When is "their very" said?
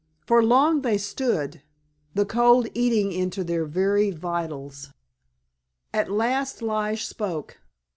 3.43-4.09